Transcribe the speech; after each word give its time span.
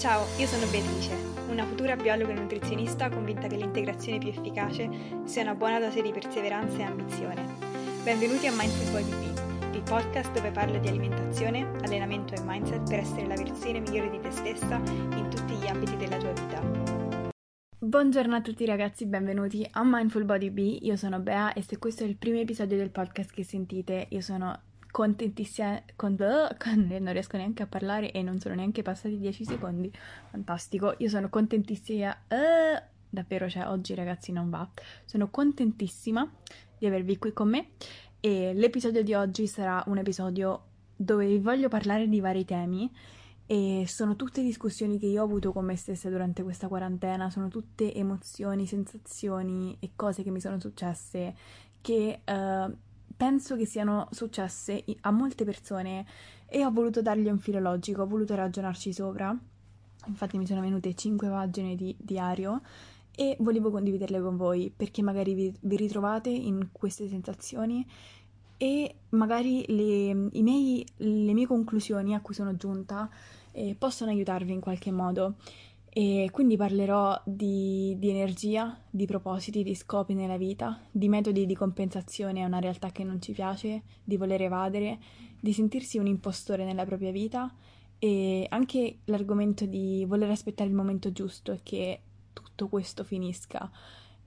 Ciao, 0.00 0.24
io 0.38 0.46
sono 0.46 0.64
Beatrice, 0.70 1.14
una 1.50 1.66
futura 1.66 1.94
biologa 1.94 2.32
e 2.32 2.40
nutrizionista 2.40 3.10
convinta 3.10 3.48
che 3.48 3.56
l'integrazione 3.56 4.16
più 4.16 4.30
efficace 4.30 4.88
sia 5.24 5.42
una 5.42 5.54
buona 5.54 5.78
dose 5.78 6.00
di 6.00 6.10
perseveranza 6.10 6.78
e 6.78 6.82
ambizione. 6.84 7.46
Benvenuti 8.02 8.46
a 8.46 8.52
Mindful 8.52 8.92
Body 8.92 9.10
B, 9.10 9.74
il 9.74 9.82
podcast 9.82 10.32
dove 10.32 10.52
parlo 10.52 10.78
di 10.78 10.88
alimentazione, 10.88 11.70
allenamento 11.82 12.32
e 12.32 12.40
mindset 12.42 12.88
per 12.88 13.00
essere 13.00 13.26
la 13.26 13.34
versione 13.34 13.80
migliore 13.80 14.08
di 14.08 14.20
te 14.20 14.30
stessa 14.30 14.76
in 14.76 15.28
tutti 15.28 15.52
gli 15.52 15.66
ambiti 15.66 15.94
della 15.98 16.16
tua 16.16 16.32
vita. 16.32 16.62
Buongiorno 17.78 18.34
a 18.34 18.40
tutti 18.40 18.64
ragazzi, 18.64 19.04
benvenuti 19.04 19.68
a 19.70 19.82
Mindful 19.84 20.24
Body 20.24 20.48
B, 20.48 20.78
io 20.80 20.96
sono 20.96 21.20
Bea 21.20 21.52
e 21.52 21.60
se 21.60 21.76
questo 21.76 22.04
è 22.04 22.06
il 22.06 22.16
primo 22.16 22.38
episodio 22.38 22.78
del 22.78 22.90
podcast 22.90 23.32
che 23.32 23.44
sentite, 23.44 24.06
io 24.08 24.22
sono 24.22 24.62
contentissima, 24.90 25.82
con, 25.96 26.16
con, 26.16 26.86
non 27.00 27.12
riesco 27.12 27.36
neanche 27.36 27.62
a 27.62 27.66
parlare 27.66 28.12
e 28.12 28.22
non 28.22 28.38
sono 28.38 28.54
neanche 28.54 28.82
passati 28.82 29.18
10 29.18 29.44
secondi, 29.44 29.92
fantastico, 30.30 30.94
io 30.98 31.08
sono 31.08 31.28
contentissima, 31.28 32.10
uh, 32.28 32.82
davvero, 33.08 33.48
cioè 33.48 33.66
oggi 33.66 33.94
ragazzi 33.94 34.32
non 34.32 34.50
va, 34.50 34.68
sono 35.04 35.28
contentissima 35.30 36.30
di 36.78 36.86
avervi 36.86 37.18
qui 37.18 37.32
con 37.32 37.48
me 37.48 37.68
e 38.20 38.52
l'episodio 38.54 39.02
di 39.02 39.14
oggi 39.14 39.46
sarà 39.46 39.82
un 39.86 39.98
episodio 39.98 40.64
dove 40.96 41.26
vi 41.26 41.38
voglio 41.38 41.68
parlare 41.68 42.08
di 42.08 42.20
vari 42.20 42.44
temi 42.44 42.90
e 43.46 43.84
sono 43.88 44.14
tutte 44.14 44.42
discussioni 44.42 44.98
che 44.98 45.06
io 45.06 45.22
ho 45.22 45.24
avuto 45.24 45.52
con 45.52 45.64
me 45.64 45.74
stessa 45.74 46.08
durante 46.08 46.42
questa 46.42 46.68
quarantena, 46.68 47.30
sono 47.30 47.48
tutte 47.48 47.92
emozioni, 47.92 48.66
sensazioni 48.66 49.76
e 49.80 49.90
cose 49.96 50.22
che 50.22 50.30
mi 50.30 50.40
sono 50.40 50.60
successe 50.60 51.34
che 51.80 52.20
uh, 52.24 52.76
penso 53.20 53.54
che 53.54 53.66
siano 53.66 54.08
successe 54.12 54.82
a 55.02 55.10
molte 55.10 55.44
persone 55.44 56.06
e 56.46 56.64
ho 56.64 56.70
voluto 56.70 57.02
dargli 57.02 57.28
un 57.28 57.38
filo 57.38 57.60
logico, 57.60 58.00
ho 58.00 58.06
voluto 58.06 58.34
ragionarci 58.34 58.94
sopra. 58.94 59.38
Infatti 60.06 60.38
mi 60.38 60.46
sono 60.46 60.62
venute 60.62 60.94
5 60.94 61.28
pagine 61.28 61.76
di 61.76 61.94
diario 61.98 62.62
e 63.14 63.36
volevo 63.40 63.70
condividerle 63.70 64.22
con 64.22 64.38
voi 64.38 64.72
perché 64.74 65.02
magari 65.02 65.34
vi, 65.34 65.54
vi 65.60 65.76
ritrovate 65.76 66.30
in 66.30 66.68
queste 66.72 67.08
sensazioni 67.08 67.86
e 68.56 68.94
magari 69.10 69.66
le, 69.68 70.14
miei, 70.14 70.86
le, 70.96 71.34
mie 71.34 71.46
conclusioni 71.46 72.14
a 72.14 72.22
cui 72.22 72.32
sono 72.32 72.56
giunta 72.56 73.10
eh, 73.52 73.76
possono 73.78 74.12
aiutarvi 74.12 74.50
in 74.50 74.60
qualche 74.60 74.92
modo. 74.92 75.34
E 75.92 76.28
quindi 76.30 76.56
parlerò 76.56 77.20
di, 77.24 77.96
di, 77.98 78.10
energia, 78.10 78.80
di 78.88 79.06
propositi, 79.06 79.64
di 79.64 79.74
scopi 79.74 80.14
nella 80.14 80.36
vita, 80.36 80.80
di 80.88 81.08
metodi 81.08 81.46
di 81.46 81.54
compensazione 81.56 82.44
a 82.44 82.46
una 82.46 82.60
realtà 82.60 82.90
che 82.90 83.02
non 83.02 83.20
ci 83.20 83.32
piace, 83.32 83.82
di 84.04 84.16
voler 84.16 84.42
evadere, 84.42 85.00
di 85.40 85.52
sentirsi 85.52 85.98
un 85.98 86.06
impostore 86.06 86.64
nella 86.64 86.84
propria 86.84 87.10
vita 87.10 87.52
e 87.98 88.46
anche 88.50 88.98
l'argomento 89.06 89.66
di 89.66 90.04
voler 90.06 90.30
aspettare 90.30 90.70
il 90.70 90.76
momento 90.76 91.10
giusto 91.10 91.50
e 91.50 91.60
che 91.64 92.00
tutto 92.32 92.68
questo 92.68 93.02
finisca. 93.02 93.68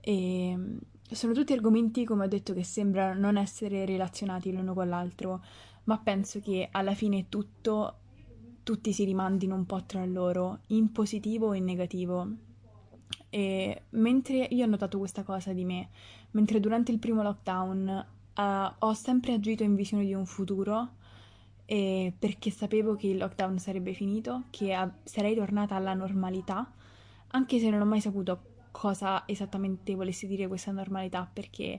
E 0.00 0.58
sono 1.10 1.32
tutti 1.32 1.54
argomenti, 1.54 2.04
come 2.04 2.24
ho 2.24 2.28
detto, 2.28 2.52
che 2.52 2.62
sembrano 2.62 3.18
non 3.18 3.38
essere 3.38 3.86
relazionati 3.86 4.52
l'uno 4.52 4.74
con 4.74 4.88
l'altro, 4.90 5.42
ma 5.84 5.98
penso 5.98 6.40
che 6.40 6.68
alla 6.70 6.94
fine 6.94 7.30
tutto 7.30 8.00
tutti 8.64 8.92
si 8.92 9.04
rimandino 9.04 9.54
un 9.54 9.66
po' 9.66 9.84
tra 9.84 10.04
loro, 10.04 10.60
in 10.68 10.90
positivo 10.90 11.48
o 11.48 11.54
in 11.54 11.64
negativo. 11.64 12.28
E 13.28 13.82
mentre 13.90 14.48
io 14.50 14.64
ho 14.64 14.68
notato 14.68 14.98
questa 14.98 15.22
cosa 15.22 15.52
di 15.52 15.64
me, 15.64 15.90
mentre 16.32 16.60
durante 16.60 16.90
il 16.90 16.98
primo 16.98 17.22
lockdown 17.22 18.06
uh, 18.36 18.42
ho 18.78 18.94
sempre 18.94 19.34
agito 19.34 19.62
in 19.62 19.74
visione 19.74 20.04
di 20.04 20.14
un 20.14 20.24
futuro, 20.24 20.94
eh, 21.66 22.12
perché 22.18 22.50
sapevo 22.50 22.96
che 22.96 23.08
il 23.08 23.18
lockdown 23.18 23.58
sarebbe 23.58 23.92
finito, 23.92 24.44
che 24.50 24.72
a- 24.72 24.92
sarei 25.04 25.34
tornata 25.34 25.76
alla 25.76 25.94
normalità, 25.94 26.72
anche 27.28 27.58
se 27.58 27.68
non 27.70 27.80
ho 27.80 27.86
mai 27.86 28.00
saputo 28.00 28.52
cosa 28.70 29.24
esattamente 29.26 29.94
volesse 29.94 30.26
dire 30.26 30.48
questa 30.48 30.72
normalità, 30.72 31.28
perché 31.30 31.78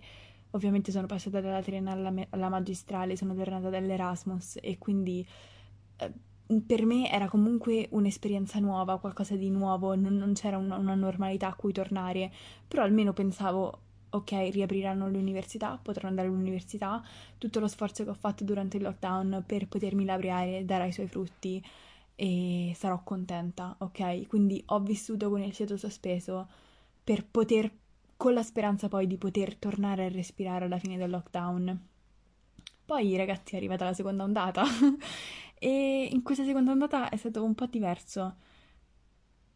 ovviamente 0.52 0.92
sono 0.92 1.08
passata 1.08 1.42
dalla 1.42 1.62
triennale 1.62 2.08
alla, 2.08 2.28
alla 2.30 2.50
magistrale, 2.50 3.18
sono 3.18 3.34
tornata 3.34 3.70
dall'Erasmus 3.70 4.60
e 4.62 4.78
quindi... 4.78 5.26
Eh, 5.98 6.12
per 6.66 6.86
me 6.86 7.10
era 7.12 7.28
comunque 7.28 7.88
un'esperienza 7.92 8.60
nuova, 8.60 9.00
qualcosa 9.00 9.36
di 9.36 9.50
nuovo, 9.50 9.96
non, 9.96 10.16
non 10.16 10.34
c'era 10.34 10.58
una, 10.58 10.78
una, 10.78 10.94
normalità 10.94 11.48
a 11.48 11.56
cui 11.56 11.74
tornare, 11.74 12.32
però 12.68 12.84
almeno 12.84 13.14
pensavo, 13.14 13.80
ok, 14.10 14.50
riapriranno 14.52 15.10
l'università, 15.10 15.80
potrò 15.82 16.08
andare 16.08 16.28
all'università, 16.28 17.04
tutto 17.38 17.60
lo 17.60 17.68
sforzo 17.68 18.04
che 18.04 18.12
ho 18.12 18.16
fatto 18.16 18.44
durante 18.44 18.78
il 18.78 18.84
lockdown 18.84 19.44
per 19.46 19.68
potermi 19.68 20.06
laureare 20.06 20.66
darà 20.66 20.86
i 20.86 20.92
suoi 20.92 21.08
frutti 21.08 21.64
e 22.16 22.74
sarò 22.76 23.02
contenta, 23.04 23.76
ok? 23.80 24.28
Quindi 24.28 24.62
ho 24.68 24.80
vissuto 24.80 25.30
con 25.30 25.42
il 25.42 25.54
fiato 25.54 25.78
sospeso 25.78 26.48
per 27.04 27.26
poter, 27.26 27.70
con 28.16 28.34
la 28.34 28.44
speranza 28.44 28.88
poi 28.88 29.08
di 29.08 29.18
poter 29.18 29.56
tornare 29.56 30.06
a 30.06 30.10
respirare 30.10 30.66
alla 30.66 30.80
fine 30.80 30.98
del 30.98 31.10
lockdown. 31.10 31.88
Poi 32.86 33.16
ragazzi 33.18 33.56
è 33.56 33.58
arrivata 33.58 33.86
la 33.86 33.94
seconda 33.94 34.24
ondata 34.24 34.64
e 35.66 36.10
in 36.12 36.22
questa 36.22 36.46
seconda 36.46 36.74
ondata 36.74 37.10
è 37.10 37.18
stato 37.18 37.44
un 37.44 37.56
po' 37.56 37.66
diverso 37.66 38.36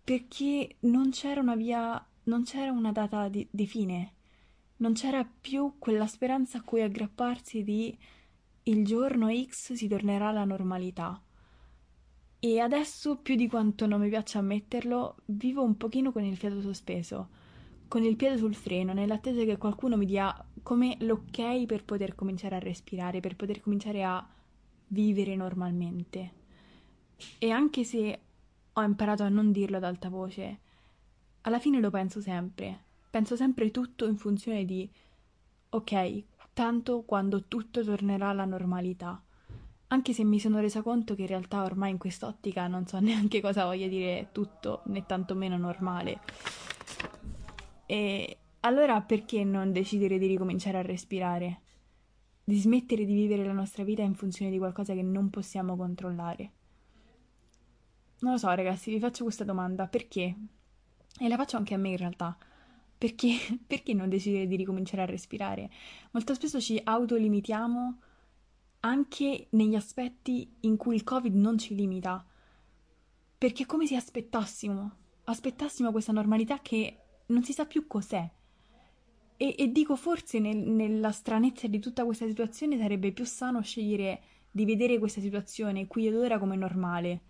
perché 0.03 0.77
non 0.79 1.11
c'era 1.11 1.39
una 1.39 1.55
via, 1.55 2.03
non 2.23 2.43
c'era 2.43 2.71
una 2.71 2.91
data 2.91 3.27
di, 3.27 3.47
di 3.51 3.67
fine, 3.67 4.13
non 4.77 4.93
c'era 4.93 5.23
più 5.23 5.75
quella 5.77 6.07
speranza 6.07 6.57
a 6.57 6.63
cui 6.63 6.81
aggrapparsi 6.81 7.63
di 7.63 7.95
il 8.63 8.83
giorno 8.85 9.31
X 9.31 9.73
si 9.73 9.87
tornerà 9.87 10.29
alla 10.29 10.45
normalità. 10.45 11.21
E 12.39 12.59
adesso, 12.59 13.17
più 13.17 13.35
di 13.35 13.47
quanto 13.47 13.85
non 13.85 14.01
mi 14.01 14.09
piace 14.09 14.39
ammetterlo, 14.39 15.17
vivo 15.25 15.61
un 15.61 15.77
pochino 15.77 16.11
con 16.11 16.23
il 16.23 16.37
fiato 16.37 16.59
sospeso 16.59 17.29
con 17.87 18.03
il 18.03 18.15
piede 18.15 18.37
sul 18.37 18.53
freno, 18.53 18.93
nell'attesa 18.93 19.43
che 19.43 19.57
qualcuno 19.57 19.97
mi 19.97 20.05
dia 20.05 20.33
come 20.61 20.95
l'ok 20.99 21.65
per 21.65 21.83
poter 21.83 22.13
cominciare 22.13 22.55
a 22.55 22.59
respirare, 22.59 23.19
per 23.19 23.35
poter 23.35 23.61
cominciare 23.61 24.03
a 24.03 24.23
vivere 24.89 25.35
normalmente. 25.35 26.37
E 27.37 27.51
anche 27.51 27.83
se 27.83 28.19
ho 28.71 28.81
imparato 28.81 29.23
a 29.23 29.29
non 29.29 29.51
dirlo 29.51 29.77
ad 29.77 29.83
alta 29.83 30.09
voce, 30.09 30.59
alla 31.41 31.59
fine 31.59 31.79
lo 31.79 31.89
penso 31.89 32.21
sempre. 32.21 32.83
Penso 33.09 33.35
sempre 33.35 33.71
tutto 33.71 34.05
in 34.05 34.17
funzione 34.17 34.65
di 34.65 34.89
ok, 35.69 36.23
tanto 36.53 37.01
quando 37.01 37.45
tutto 37.45 37.83
tornerà 37.83 38.29
alla 38.29 38.45
normalità. 38.45 39.21
Anche 39.91 40.13
se 40.13 40.23
mi 40.23 40.39
sono 40.39 40.59
resa 40.59 40.83
conto 40.83 41.15
che 41.15 41.21
in 41.21 41.27
realtà 41.27 41.63
ormai 41.63 41.91
in 41.91 41.97
quest'ottica 41.97 42.67
non 42.67 42.85
so 42.85 42.99
neanche 43.01 43.41
cosa 43.41 43.65
voglia 43.65 43.87
dire 43.87 44.29
tutto, 44.31 44.81
né 44.85 45.05
tantomeno 45.05 45.57
normale. 45.57 46.19
E 47.85 48.37
allora 48.61 49.01
perché 49.01 49.43
non 49.43 49.71
decidere 49.71 50.19
di 50.19 50.27
ricominciare 50.27 50.77
a 50.77 50.83
respirare? 50.83 51.61
Di 52.49 52.57
smettere 52.57 53.05
di 53.05 53.13
vivere 53.13 53.45
la 53.45 53.53
nostra 53.53 53.83
vita 53.83 54.01
in 54.01 54.15
funzione 54.15 54.49
di 54.49 54.57
qualcosa 54.57 54.95
che 54.95 55.03
non 55.03 55.29
possiamo 55.29 55.75
controllare? 55.75 56.51
Non 58.21 58.31
lo 58.31 58.37
so, 58.39 58.51
ragazzi, 58.51 58.89
vi 58.89 58.97
faccio 58.97 59.21
questa 59.21 59.43
domanda. 59.43 59.85
Perché? 59.85 60.35
E 61.19 61.27
la 61.27 61.35
faccio 61.35 61.57
anche 61.57 61.75
a 61.75 61.77
me 61.77 61.89
in 61.89 61.97
realtà. 61.97 62.35
Perché, 62.97 63.35
perché 63.67 63.93
non 63.93 64.09
decidere 64.09 64.47
di 64.47 64.55
ricominciare 64.55 65.03
a 65.03 65.05
respirare? 65.05 65.69
Molto 66.09 66.33
spesso 66.33 66.59
ci 66.59 66.81
autolimitiamo 66.83 67.99
anche 68.79 69.47
negli 69.51 69.75
aspetti 69.75 70.55
in 70.61 70.75
cui 70.75 70.95
il 70.95 71.03
Covid 71.03 71.35
non 71.35 71.59
ci 71.59 71.75
limita. 71.75 72.25
Perché 73.37 73.61
è 73.61 73.67
come 73.67 73.85
se 73.85 73.95
aspettassimo, 73.95 74.91
aspettassimo 75.25 75.91
questa 75.91 76.13
normalità 76.13 76.61
che 76.63 76.97
non 77.27 77.43
si 77.43 77.53
sa 77.53 77.67
più 77.67 77.85
cos'è. 77.85 78.27
E, 79.41 79.55
e 79.57 79.71
dico 79.71 79.95
forse 79.95 80.37
nel, 80.39 80.57
nella 80.57 81.11
stranezza 81.11 81.67
di 81.67 81.79
tutta 81.79 82.03
questa 82.03 82.25
situazione 82.25 82.77
sarebbe 82.77 83.13
più 83.13 83.23
sano 83.23 83.61
scegliere 83.61 84.21
di 84.51 84.65
vedere 84.65 84.99
questa 84.99 85.21
situazione 85.21 85.87
qui 85.87 86.07
ed 86.07 86.15
ora 86.15 86.37
come 86.37 86.57
normale. 86.57 87.21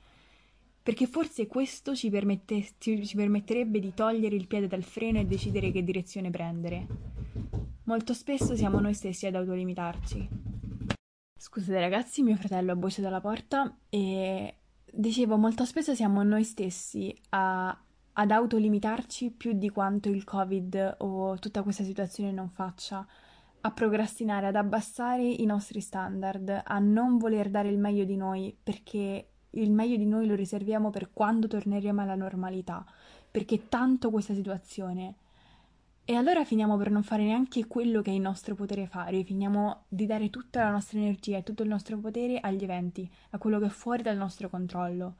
Perché 0.81 1.05
forse 1.05 1.45
questo 1.45 1.93
ci, 1.93 2.09
permette, 2.09 2.69
ci, 2.79 3.05
ci 3.05 3.15
permetterebbe 3.15 3.79
di 3.79 3.93
togliere 3.93 4.35
il 4.35 4.47
piede 4.47 4.65
dal 4.65 4.81
freno 4.81 5.19
e 5.19 5.25
decidere 5.25 5.71
che 5.71 5.83
direzione 5.83 6.31
prendere. 6.31 6.87
Molto 7.83 8.15
spesso 8.15 8.55
siamo 8.55 8.79
noi 8.79 8.95
stessi 8.95 9.27
ad 9.27 9.35
autolimitarci. 9.35 10.27
Scusate 11.37 11.79
ragazzi, 11.79 12.23
mio 12.23 12.37
fratello 12.37 12.71
ha 12.71 12.75
bussa 12.75 13.01
dalla 13.01 13.21
porta 13.21 13.77
e 13.87 14.55
dicevo 14.91 15.37
molto 15.37 15.63
spesso 15.63 15.93
siamo 15.93 16.23
noi 16.23 16.43
stessi 16.43 17.15
a 17.29 17.79
ad 18.19 18.31
autolimitarci 18.31 19.31
più 19.31 19.53
di 19.53 19.69
quanto 19.69 20.09
il 20.09 20.25
Covid 20.25 20.95
o 20.97 21.39
tutta 21.39 21.63
questa 21.63 21.85
situazione 21.85 22.33
non 22.33 22.49
faccia, 22.49 23.07
a 23.61 23.71
procrastinare, 23.71 24.47
ad 24.47 24.57
abbassare 24.57 25.23
i 25.23 25.45
nostri 25.45 25.79
standard, 25.79 26.63
a 26.65 26.79
non 26.79 27.17
voler 27.17 27.49
dare 27.49 27.69
il 27.69 27.77
meglio 27.77 28.03
di 28.03 28.17
noi 28.17 28.53
perché 28.61 29.29
il 29.51 29.71
meglio 29.71 29.95
di 29.95 30.05
noi 30.05 30.27
lo 30.27 30.35
riserviamo 30.35 30.89
per 30.89 31.11
quando 31.13 31.47
torneremo 31.47 32.01
alla 32.01 32.15
normalità, 32.15 32.85
perché 33.31 33.69
tanto 33.69 34.09
questa 34.09 34.33
situazione. 34.33 35.15
E 36.03 36.15
allora 36.15 36.43
finiamo 36.43 36.75
per 36.75 36.91
non 36.91 37.03
fare 37.03 37.23
neanche 37.23 37.67
quello 37.67 38.01
che 38.01 38.11
è 38.11 38.13
in 38.13 38.23
nostro 38.23 38.53
potere 38.53 38.87
fare, 38.87 39.23
finiamo 39.23 39.85
di 39.87 40.05
dare 40.05 40.29
tutta 40.29 40.63
la 40.63 40.71
nostra 40.71 40.99
energia 40.99 41.37
e 41.37 41.43
tutto 41.43 41.63
il 41.63 41.69
nostro 41.69 41.97
potere 41.97 42.41
agli 42.41 42.63
eventi, 42.63 43.09
a 43.29 43.37
quello 43.37 43.59
che 43.59 43.67
è 43.67 43.69
fuori 43.69 44.03
dal 44.03 44.17
nostro 44.17 44.49
controllo. 44.49 45.15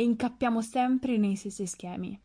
E 0.00 0.02
incappiamo 0.02 0.62
sempre 0.62 1.18
nei 1.18 1.36
stessi 1.36 1.66
schemi, 1.66 2.18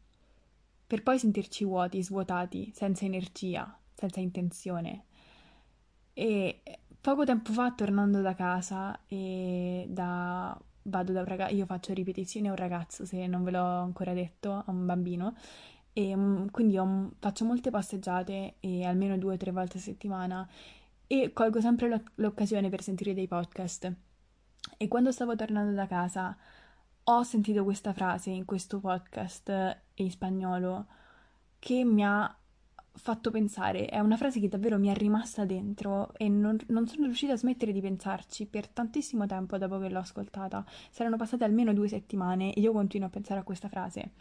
per 0.88 1.04
poi 1.04 1.20
sentirci 1.20 1.66
vuoti, 1.66 2.02
svuotati, 2.02 2.72
senza 2.74 3.04
energia, 3.04 3.78
senza 3.94 4.22
intenzione. 4.22 5.04
E 6.14 6.62
poco 7.02 7.26
tempo 7.26 7.52
fa, 7.52 7.74
tornando 7.74 8.22
da 8.22 8.34
casa 8.34 8.98
e 9.08 9.88
da... 9.90 10.58
vado 10.84 11.12
da 11.12 11.20
un 11.20 11.26
ragazzo, 11.26 11.54
io 11.54 11.66
faccio 11.66 11.92
ripetizioni 11.92 12.48
a 12.48 12.52
un 12.52 12.56
ragazzo, 12.56 13.06
se 13.06 13.28
non 13.28 13.44
ve 13.44 13.52
l'ho 13.52 13.82
ancora 13.82 14.14
detto, 14.14 14.54
a 14.54 14.72
un 14.72 14.86
bambino, 14.86 15.36
e 15.92 16.16
mm, 16.16 16.48
quindi 16.52 16.78
ho, 16.78 17.12
faccio 17.20 17.44
molte 17.44 17.72
passeggiate 17.72 18.56
almeno 18.86 19.18
due 19.18 19.34
o 19.34 19.38
tre 19.38 19.52
volte 19.52 19.80
a 19.80 19.82
settimana 19.82 20.48
e 21.08 21.34
colgo 21.34 21.60
sempre 21.60 22.04
l'occasione 22.16 22.70
per 22.70 22.82
sentire 22.82 23.14
dei 23.14 23.28
podcast. 23.28 23.94
E 24.78 24.88
quando 24.88 25.12
stavo 25.12 25.36
tornando 25.36 25.74
da 25.74 25.88
casa 25.88 26.38
ho 27.08 27.24
sentito 27.24 27.64
questa 27.64 27.94
frase 27.94 28.32
in 28.32 28.46
questo 28.46 28.80
podcast 28.80 29.82
in 29.96 30.10
spagnolo 30.10 30.88
che 31.60 31.84
mi 31.84 32.04
ha 32.04 32.36
fatto 32.98 33.30
pensare, 33.30 33.86
è 33.86 34.00
una 34.00 34.18
frase 34.18 34.40
che 34.40 34.48
davvero 34.48 34.80
mi 34.80 34.88
è 34.88 34.96
rimasta 34.96 35.46
dentro 35.46 36.14
e 36.18 36.30
non, 36.30 36.58
non, 36.68 36.88
sono 36.88 37.06
riuscita 37.06 37.34
a 37.34 37.38
smettere 37.38 37.72
di 37.72 37.82
pensarci 37.82 38.48
per 38.48 38.70
tantissimo 38.70 39.28
tempo 39.28 39.58
dopo 39.58 39.78
che 39.80 39.90
l'ho 39.90 40.00
ascoltata. 40.00 40.66
Saranno 40.90 41.18
passate 41.18 41.44
almeno 41.44 41.74
due 41.74 41.88
settimane 41.88 42.54
e 42.54 42.62
io 42.62 42.72
continuo 42.72 43.08
a 43.08 43.12
pensare 43.12 43.40
a 43.40 43.44
questa 43.44 43.70
frase. 43.70 44.12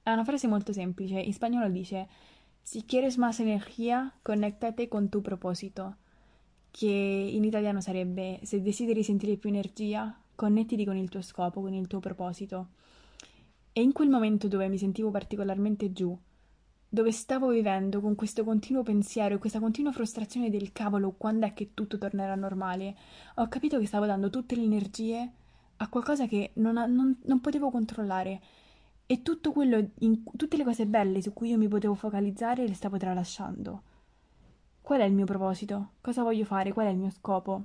È 0.00 0.12
una 0.12 0.24
frase 0.24 0.46
molto 0.46 0.72
semplice, 0.72 1.18
in 1.18 1.32
spagnolo 1.32 1.68
dice 1.68 2.08
Si 2.62 2.84
quieres 2.84 3.16
más 3.16 3.40
energía, 3.40 4.12
conéctate 4.22 4.86
con 4.86 5.08
tu 5.08 5.22
propósito, 5.22 5.96
che 6.70 6.86
in 6.86 7.42
italiano 7.42 7.80
sarebbe 7.80 8.38
Se 8.42 8.62
desideri 8.62 9.02
sentire 9.02 9.36
più 9.36 9.48
energia, 9.48 10.14
connettiti 10.38 10.84
con 10.84 10.96
il 10.96 11.08
tuo 11.08 11.20
scopo, 11.20 11.60
con 11.60 11.72
il 11.72 11.88
tuo 11.88 11.98
proposito. 11.98 12.68
E 13.72 13.82
in 13.82 13.90
quel 13.90 14.08
momento 14.08 14.46
dove 14.46 14.68
mi 14.68 14.78
sentivo 14.78 15.10
particolarmente 15.10 15.90
giù, 15.90 16.16
dove 16.88 17.10
stavo 17.10 17.48
vivendo 17.48 18.00
con 18.00 18.14
questo 18.14 18.44
continuo 18.44 18.84
pensiero 18.84 19.34
e 19.34 19.38
questa 19.38 19.58
continua 19.58 19.90
frustrazione 19.90 20.48
del 20.48 20.70
cavolo, 20.70 21.16
quando 21.18 21.44
è 21.44 21.54
che 21.54 21.74
tutto 21.74 21.98
tornerà 21.98 22.36
normale, 22.36 22.96
ho 23.34 23.48
capito 23.48 23.80
che 23.80 23.86
stavo 23.86 24.06
dando 24.06 24.30
tutte 24.30 24.54
le 24.54 24.62
energie 24.62 25.32
a 25.78 25.88
qualcosa 25.88 26.28
che 26.28 26.52
non, 26.54 26.76
ha, 26.76 26.86
non, 26.86 27.18
non 27.24 27.40
potevo 27.40 27.72
controllare. 27.72 28.40
E 29.06 29.20
in, 29.24 30.22
tutte 30.36 30.56
le 30.56 30.64
cose 30.64 30.86
belle 30.86 31.20
su 31.20 31.32
cui 31.32 31.48
io 31.48 31.58
mi 31.58 31.66
potevo 31.66 31.96
focalizzare 31.96 32.64
le 32.64 32.74
stavo 32.74 32.96
tralasciando. 32.96 33.82
Qual 34.80 35.00
è 35.00 35.04
il 35.04 35.14
mio 35.14 35.24
proposito? 35.24 35.94
Cosa 36.00 36.22
voglio 36.22 36.44
fare? 36.44 36.72
Qual 36.72 36.86
è 36.86 36.90
il 36.90 36.96
mio 36.96 37.10
scopo? 37.10 37.64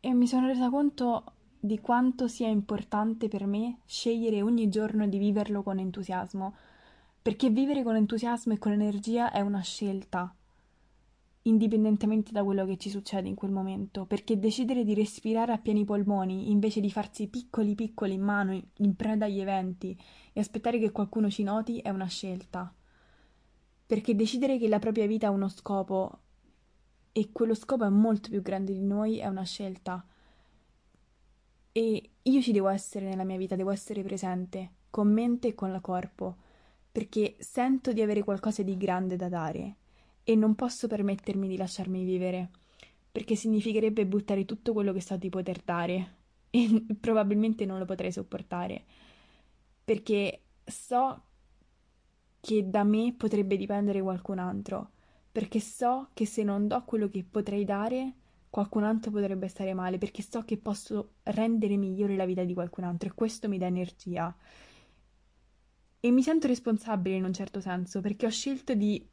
E 0.00 0.14
mi 0.14 0.26
sono 0.26 0.46
resa 0.46 0.70
conto 0.70 1.24
di 1.60 1.78
quanto 1.78 2.26
sia 2.26 2.48
importante 2.48 3.28
per 3.28 3.46
me 3.46 3.80
scegliere 3.84 4.40
ogni 4.40 4.68
giorno 4.70 5.06
di 5.06 5.18
viverlo 5.18 5.62
con 5.62 5.78
entusiasmo, 5.78 6.54
perché 7.20 7.50
vivere 7.50 7.82
con 7.82 7.96
entusiasmo 7.96 8.54
e 8.54 8.58
con 8.58 8.72
energia 8.72 9.30
è 9.30 9.40
una 9.40 9.60
scelta, 9.60 10.34
indipendentemente 11.42 12.32
da 12.32 12.42
quello 12.42 12.64
che 12.64 12.78
ci 12.78 12.88
succede 12.88 13.28
in 13.28 13.34
quel 13.34 13.50
momento, 13.50 14.06
perché 14.06 14.38
decidere 14.38 14.84
di 14.84 14.94
respirare 14.94 15.52
a 15.52 15.58
pieni 15.58 15.84
polmoni 15.84 16.50
invece 16.50 16.80
di 16.80 16.90
farsi 16.90 17.28
piccoli 17.28 17.74
piccoli 17.74 18.14
in 18.14 18.22
mano 18.22 18.58
in 18.78 18.96
preda 18.96 19.26
agli 19.26 19.40
eventi 19.40 19.94
e 20.32 20.40
aspettare 20.40 20.78
che 20.78 20.92
qualcuno 20.92 21.28
ci 21.28 21.42
noti 21.42 21.78
è 21.78 21.90
una 21.90 22.06
scelta. 22.06 22.72
Perché 23.84 24.14
decidere 24.14 24.56
che 24.56 24.68
la 24.68 24.78
propria 24.78 25.06
vita 25.06 25.26
ha 25.26 25.30
uno 25.30 25.48
scopo 25.48 26.19
e 27.12 27.30
quello 27.32 27.54
scopo 27.54 27.84
è 27.84 27.88
molto 27.88 28.28
più 28.30 28.40
grande 28.42 28.72
di 28.72 28.82
noi, 28.82 29.18
è 29.18 29.26
una 29.26 29.44
scelta. 29.44 30.04
E 31.72 32.10
io 32.22 32.42
ci 32.42 32.52
devo 32.52 32.68
essere 32.68 33.06
nella 33.06 33.24
mia 33.24 33.36
vita, 33.36 33.56
devo 33.56 33.70
essere 33.70 34.02
presente, 34.02 34.72
con 34.90 35.12
mente 35.12 35.48
e 35.48 35.54
con 35.54 35.72
il 35.72 35.80
corpo, 35.80 36.36
perché 36.90 37.36
sento 37.38 37.92
di 37.92 38.00
avere 38.02 38.22
qualcosa 38.22 38.62
di 38.62 38.76
grande 38.76 39.16
da 39.16 39.28
dare 39.28 39.76
e 40.22 40.34
non 40.34 40.54
posso 40.54 40.86
permettermi 40.86 41.48
di 41.48 41.56
lasciarmi 41.56 42.04
vivere, 42.04 42.50
perché 43.10 43.34
significherebbe 43.34 44.06
buttare 44.06 44.44
tutto 44.44 44.72
quello 44.72 44.92
che 44.92 45.00
so 45.00 45.16
di 45.16 45.28
poter 45.28 45.60
dare 45.64 46.16
e 46.50 46.84
probabilmente 46.98 47.64
non 47.64 47.78
lo 47.78 47.84
potrei 47.84 48.12
sopportare, 48.12 48.84
perché 49.84 50.42
so 50.64 51.22
che 52.40 52.70
da 52.70 52.84
me 52.84 53.14
potrebbe 53.16 53.56
dipendere 53.56 54.00
qualcun 54.00 54.38
altro 54.38 54.92
perché 55.32 55.60
so 55.60 56.08
che 56.12 56.26
se 56.26 56.42
non 56.42 56.66
do 56.66 56.82
quello 56.84 57.08
che 57.08 57.24
potrei 57.28 57.64
dare, 57.64 58.14
qualcun 58.50 58.82
altro 58.82 59.10
potrebbe 59.10 59.48
stare 59.48 59.74
male, 59.74 59.98
perché 59.98 60.22
so 60.22 60.42
che 60.42 60.56
posso 60.56 61.14
rendere 61.24 61.76
migliore 61.76 62.16
la 62.16 62.24
vita 62.24 62.42
di 62.42 62.52
qualcun 62.52 62.84
altro 62.84 63.08
e 63.08 63.14
questo 63.14 63.48
mi 63.48 63.58
dà 63.58 63.66
energia. 63.66 64.34
E 66.00 66.10
mi 66.10 66.22
sento 66.22 66.46
responsabile 66.46 67.16
in 67.16 67.24
un 67.24 67.32
certo 67.32 67.60
senso, 67.60 68.00
perché 68.00 68.26
ho 68.26 68.30
scelto 68.30 68.74
di 68.74 69.06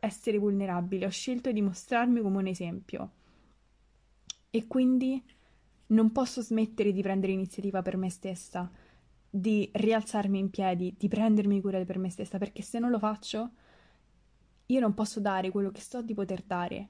essere 0.00 0.38
vulnerabile, 0.38 1.06
ho 1.06 1.10
scelto 1.10 1.50
di 1.52 1.62
mostrarmi 1.62 2.20
come 2.20 2.38
un 2.38 2.46
esempio. 2.46 3.12
E 4.50 4.66
quindi 4.66 5.22
non 5.88 6.12
posso 6.12 6.42
smettere 6.42 6.92
di 6.92 7.00
prendere 7.00 7.32
iniziativa 7.32 7.80
per 7.80 7.96
me 7.96 8.10
stessa, 8.10 8.70
di 9.30 9.70
rialzarmi 9.72 10.38
in 10.38 10.50
piedi, 10.50 10.94
di 10.98 11.08
prendermi 11.08 11.60
cura 11.62 11.82
per 11.84 11.98
me 11.98 12.10
stessa, 12.10 12.36
perché 12.36 12.60
se 12.60 12.78
non 12.78 12.90
lo 12.90 12.98
faccio 12.98 13.52
io 14.72 14.80
non 14.80 14.94
posso 14.94 15.20
dare 15.20 15.50
quello 15.50 15.70
che 15.70 15.82
so 15.82 16.00
di 16.00 16.14
poter 16.14 16.42
dare. 16.42 16.88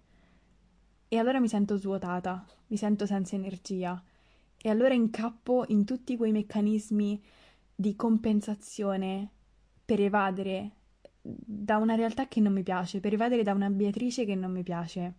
E 1.09 1.19
allora 1.19 1.41
mi 1.41 1.49
sento 1.49 1.77
svuotata, 1.77 2.47
mi 2.69 2.77
sento 2.77 3.07
senza 3.07 3.35
energia. 3.35 4.03
E 4.57 4.71
allora 4.71 4.95
incappo 4.95 5.65
in 5.69 5.85
tutti 5.85 6.17
quei 6.17 6.31
meccanismi 6.31 7.21
di 7.75 7.97
compensazione 7.97 9.31
per 9.85 10.01
evadere 10.01 10.77
da 11.21 11.77
una 11.79 11.97
realtà 11.97 12.29
che 12.29 12.41
non 12.41 12.53
mi 12.53 12.63
piace, 12.63 13.01
per 13.01 13.13
evadere 13.13 13.43
da 13.43 13.53
una 13.53 13.69
Beatrice 13.69 14.25
che 14.25 14.37
non 14.37 14.53
mi 14.53 14.63
piace. 14.63 15.15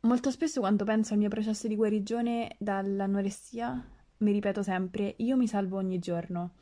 Molto 0.00 0.30
spesso 0.30 0.60
quando 0.60 0.84
penso 0.84 1.12
al 1.12 1.18
mio 1.18 1.28
processo 1.28 1.68
di 1.68 1.76
guarigione 1.76 2.56
dall'anoressia, 2.58 3.84
mi 4.18 4.32
ripeto 4.32 4.62
sempre, 4.62 5.14
io 5.18 5.36
mi 5.36 5.46
salvo 5.46 5.76
ogni 5.76 5.98
giorno. 5.98 6.54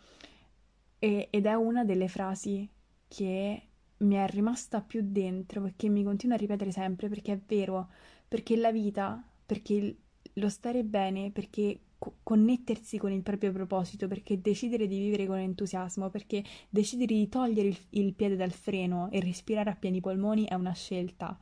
E, 0.98 1.28
ed 1.30 1.46
è 1.46 1.54
una 1.54 1.84
delle 1.84 2.08
frasi 2.08 2.69
che 3.06 3.69
mi 3.99 4.17
è 4.17 4.26
rimasta 4.29 4.81
più 4.81 5.00
dentro 5.05 5.62
perché 5.62 5.88
mi 5.88 6.02
continua 6.02 6.37
a 6.37 6.38
ripetere 6.38 6.73
sempre 6.73 7.08
perché 7.08 7.32
è 7.32 7.41
vero, 7.46 7.88
perché 8.26 8.56
la 8.56 8.73
vita, 8.73 9.23
perché 9.46 9.96
lo 10.35 10.49
stare 10.49 10.82
bene, 10.85 11.31
perché 11.31 11.79
co- 11.99 12.17
connettersi 12.23 12.99
con 12.99 13.12
il 13.12 13.23
proprio 13.23 13.52
proposito, 13.52 14.08
perché 14.08 14.41
decidere 14.41 14.87
di 14.87 14.99
vivere 14.99 15.26
con 15.26 15.38
entusiasmo, 15.38 16.11
perché 16.11 16.42
decidere 16.68 17.14
di 17.14 17.28
togliere 17.28 17.68
il, 17.68 17.78
il 17.90 18.14
piede 18.14 18.37
dal 18.37 18.52
freno 18.52 19.11
e 19.11 19.21
respirare 19.21 19.71
a 19.71 19.76
pieni 19.76 20.00
polmoni 20.00 20.45
è 20.45 20.54
una 20.54 20.73
scelta. 20.73 21.38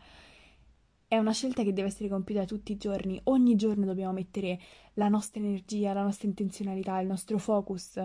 È 1.08 1.18
una 1.18 1.32
scelta 1.32 1.62
che 1.62 1.72
deve 1.74 1.88
essere 1.88 2.08
compiuta 2.08 2.44
tutti 2.46 2.72
i 2.72 2.76
giorni. 2.78 3.20
Ogni 3.24 3.54
giorno 3.54 3.84
dobbiamo 3.84 4.12
mettere 4.12 4.58
la 4.94 5.08
nostra 5.08 5.40
energia, 5.40 5.92
la 5.92 6.02
nostra 6.02 6.26
intenzionalità, 6.26 6.98
il 7.00 7.06
nostro 7.06 7.36
focus 7.38 8.02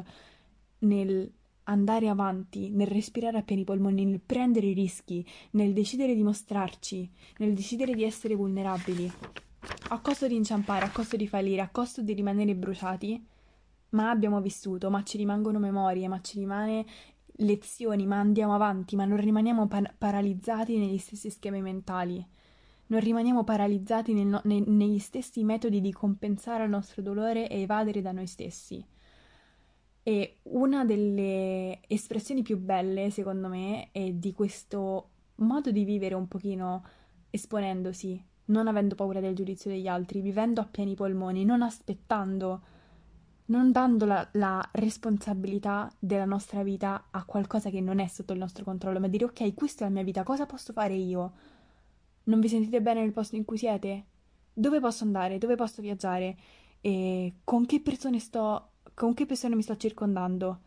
nel 0.80 1.32
andare 1.68 2.08
avanti, 2.10 2.70
nel 2.70 2.88
respirare 2.88 3.38
a 3.38 3.44
pieni 3.44 3.64
polmoni, 3.64 4.06
nel 4.06 4.20
prendere 4.20 4.68
i 4.68 4.74
rischi, 4.74 5.26
nel 5.52 5.74
decidere 5.74 6.16
di 6.16 6.24
mostrarci, 6.24 7.10
nel 7.38 7.54
decidere 7.54 7.94
di 7.94 8.04
essere 8.04 8.36
vulnerabili, 8.36 9.12
a 9.90 10.00
costo 10.00 10.28
di 10.28 10.36
inciampare, 10.36 10.86
a 10.86 10.92
costo 10.92 11.16
di 11.16 11.28
fallire, 11.28 11.62
a 11.62 11.70
costo 11.70 12.02
di 12.02 12.14
rimanere 12.14 12.56
bruciati, 12.56 13.26
ma 13.90 14.10
abbiamo 14.10 14.42
vissuto, 14.42 14.90
ma 14.90 15.04
ci 15.04 15.18
rimangono 15.18 15.60
memorie, 15.60 16.08
ma 16.08 16.22
ci 16.22 16.40
rimane 16.40 16.86
lezioni, 17.38 18.06
ma 18.06 18.20
andiamo 18.20 18.54
avanti, 18.54 18.96
ma 18.96 19.06
non 19.06 19.18
rimaniamo 19.18 19.68
pa- 19.68 19.94
paralizzati 19.98 20.78
negli 20.78 20.98
stessi 20.98 21.30
schemi 21.30 21.62
mentali. 21.62 22.26
Non 22.88 23.00
rimaniamo 23.02 23.44
paralizzati 23.44 24.14
no- 24.24 24.42
ne- 24.46 24.64
negli 24.66 25.00
stessi 25.00 25.44
metodi 25.44 25.82
di 25.82 25.92
compensare 25.92 26.64
il 26.64 26.70
nostro 26.70 27.02
dolore 27.02 27.50
e 27.50 27.62
evadere 27.62 28.02
da 28.02 28.14
noi 28.14 28.28
stessi. 28.28 28.84
E 30.08 30.38
una 30.44 30.86
delle 30.86 31.82
espressioni 31.86 32.42
più 32.42 32.58
belle, 32.58 33.10
secondo 33.10 33.50
me, 33.50 33.90
è 33.92 34.14
di 34.14 34.32
questo 34.32 35.10
modo 35.36 35.70
di 35.70 35.84
vivere 35.84 36.16
un 36.16 36.30
pochino 36.30 36.82
esponendosi, 37.30 38.24
non 38.46 38.70
avendo 38.70 38.96
paura 38.96 39.20
del 39.20 39.36
giudizio 39.36 39.70
degli 39.70 39.88
altri, 39.90 40.22
vivendo 40.22 40.62
a 40.62 40.66
pieni 40.66 40.96
polmoni, 40.96 41.44
non 41.44 41.62
aspettando, 41.62 42.62
non 43.48 43.74
dando 43.74 44.06
la, 44.06 44.26
la 44.32 44.66
responsabilità 44.72 45.94
della 46.00 46.24
nostra 46.24 46.64
vita 46.64 47.08
a 47.12 47.26
qualcosa 47.26 47.70
che 47.70 47.82
non 47.82 48.00
è 48.00 48.08
sotto 48.08 48.32
il 48.32 48.40
nostro 48.40 48.64
controllo, 48.64 49.02
ma 49.02 49.10
dire 49.10 49.26
ok, 49.26 49.54
questa 49.56 49.84
è 49.84 49.88
la 49.90 49.94
mia 49.94 50.04
vita, 50.04 50.24
cosa 50.24 50.46
posso 50.46 50.72
fare 50.72 50.94
io? 50.94 51.34
Non 52.24 52.40
vi 52.40 52.48
sentite 52.48 52.82
bene 52.82 53.02
nel 53.02 53.12
posto 53.12 53.36
in 53.36 53.44
cui 53.44 53.58
siete? 53.58 54.06
Dove 54.54 54.80
posso 54.80 55.04
andare? 55.04 55.38
Dove 55.38 55.56
posso 55.56 55.82
viaggiare? 55.82 56.38
E 56.80 57.34
con 57.44 57.66
che 57.66 57.82
persone 57.82 58.20
sto 58.20 58.70
con 58.98 59.14
che 59.14 59.28
persone 59.28 59.54
mi 59.54 59.62
sto 59.62 59.78
circondando? 59.78 60.62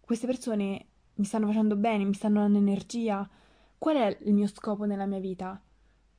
Queste 0.00 0.26
persone 0.26 0.86
mi 1.14 1.24
stanno 1.24 1.48
facendo 1.48 1.74
bene, 1.74 2.04
mi 2.04 2.14
stanno 2.14 2.38
dando 2.38 2.58
energia? 2.58 3.28
Qual 3.76 3.96
è 3.96 4.18
il 4.22 4.34
mio 4.34 4.46
scopo 4.46 4.84
nella 4.84 5.06
mia 5.06 5.18
vita? 5.18 5.60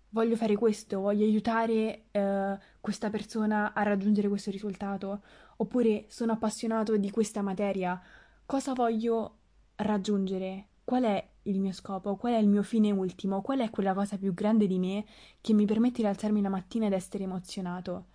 voglio 0.10 0.38
fare 0.38 0.56
questo, 0.56 1.02
voglio 1.02 1.26
aiutare 1.26 2.06
eh, 2.12 2.58
questa 2.80 3.10
persona 3.10 3.74
a 3.74 3.84
raggiungere 3.84 4.30
questo 4.30 4.50
risultato, 4.50 5.22
oppure 5.58 6.06
sono 6.08 6.32
appassionato 6.32 6.96
di 6.96 7.12
questa 7.12 7.42
materia, 7.42 8.02
cosa 8.46 8.74
voglio 8.74 9.38
raggiungere? 9.76 10.68
Qual 10.86 11.04
è 11.04 11.28
il 11.44 11.60
mio 11.60 11.74
scopo? 11.74 12.16
Qual 12.16 12.34
è 12.34 12.38
il 12.38 12.48
mio 12.48 12.64
fine 12.64 12.92
ultimo? 12.92 13.42
Qual 13.42 13.60
è 13.60 13.70
quella 13.70 13.94
cosa 13.94 14.18
più 14.18 14.34
grande 14.34 14.68
di 14.68 14.80
me 14.80 15.06
che 15.42 15.54
mi 15.54 15.66
permette 15.66 16.02
di 16.02 16.08
alzarmi 16.08 16.42
la 16.42 16.50
mattina 16.50 16.86
ed 16.86 16.94
essere 16.94 17.26
emozionato? 17.26 18.06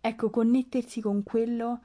Ecco, 0.00 0.28
connettersi 0.28 1.00
con 1.00 1.22
quello 1.22 1.80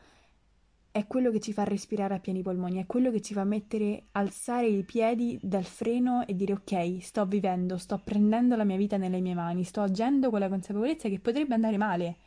è 0.91 1.07
quello 1.07 1.31
che 1.31 1.39
ci 1.39 1.53
fa 1.53 1.63
respirare 1.63 2.15
a 2.15 2.19
pieni 2.19 2.41
polmoni, 2.41 2.81
è 2.81 2.85
quello 2.85 3.11
che 3.11 3.21
ci 3.21 3.33
fa 3.33 3.45
mettere, 3.45 4.07
alzare 4.11 4.67
i 4.67 4.83
piedi 4.83 5.39
dal 5.41 5.63
freno 5.63 6.25
e 6.27 6.35
dire 6.35 6.53
ok, 6.53 7.01
sto 7.01 7.25
vivendo, 7.25 7.77
sto 7.77 7.99
prendendo 8.03 8.57
la 8.57 8.65
mia 8.65 8.75
vita 8.75 8.97
nelle 8.97 9.21
mie 9.21 9.33
mani, 9.33 9.63
sto 9.63 9.81
agendo 9.81 10.29
con 10.29 10.39
la 10.39 10.49
consapevolezza 10.49 11.07
che 11.07 11.19
potrebbe 11.19 11.53
andare 11.53 11.77
male, 11.77 12.17